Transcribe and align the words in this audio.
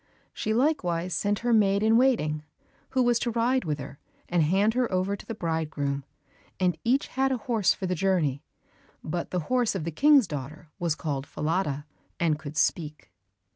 She 0.33 0.51
likewise 0.51 1.13
sent 1.13 1.39
her 1.45 1.53
maid 1.53 1.83
in 1.83 1.95
waiting, 1.95 2.41
who 2.89 3.03
was 3.03 3.19
to 3.19 3.29
ride 3.29 3.65
with 3.65 3.77
her, 3.77 3.99
and 4.27 4.41
hand 4.41 4.73
her 4.73 4.91
over 4.91 5.15
to 5.15 5.25
the 5.27 5.35
bridegroom, 5.35 6.05
and 6.59 6.75
each 6.83 7.09
had 7.09 7.31
a 7.31 7.37
horse 7.37 7.75
for 7.75 7.85
the 7.85 7.93
journey, 7.93 8.41
but 9.03 9.29
the 9.29 9.41
horse 9.41 9.75
of 9.75 9.83
the 9.83 9.91
King's 9.91 10.25
daughter 10.25 10.69
was 10.79 10.95
called 10.95 11.27
Falada, 11.27 11.85
and 12.19 12.39
could 12.39 12.57
speak. 12.57 13.11